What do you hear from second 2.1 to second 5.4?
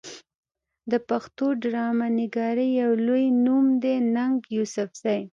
نګارۍ يو لوئې نوم دی ننګ يوسفزۍ